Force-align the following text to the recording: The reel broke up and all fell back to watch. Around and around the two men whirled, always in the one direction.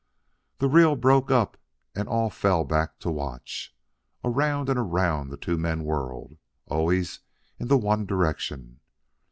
The 0.57 0.67
reel 0.67 0.95
broke 0.95 1.29
up 1.29 1.57
and 1.93 2.07
all 2.07 2.31
fell 2.31 2.63
back 2.63 2.97
to 3.01 3.11
watch. 3.11 3.75
Around 4.23 4.67
and 4.67 4.79
around 4.79 5.29
the 5.29 5.37
two 5.37 5.59
men 5.59 5.83
whirled, 5.83 6.37
always 6.65 7.19
in 7.59 7.67
the 7.67 7.77
one 7.77 8.07
direction. 8.07 8.79